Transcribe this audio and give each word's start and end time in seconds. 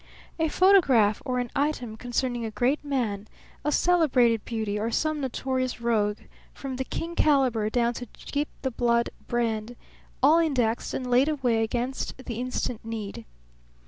A 0.39 0.47
photograph 0.47 1.21
or 1.25 1.37
an 1.37 1.51
item 1.55 1.95
concerning 1.95 2.43
a 2.43 2.49
great 2.49 2.83
man, 2.83 3.27
a 3.63 3.71
celebrated, 3.71 4.43
beauty 4.45 4.79
or 4.79 4.89
some 4.89 5.21
notorious 5.21 5.79
rogue; 5.79 6.17
from 6.55 6.77
the 6.77 6.83
king 6.83 7.13
calibre 7.13 7.69
down 7.69 7.93
to 7.93 8.07
Gyp 8.07 8.47
the 8.63 8.71
Blood 8.71 9.11
brand, 9.27 9.75
all 10.23 10.39
indexed 10.39 10.95
and 10.95 11.07
laid 11.07 11.29
away 11.29 11.61
against 11.63 12.17
the 12.17 12.39
instant 12.39 12.83
need. 12.83 13.25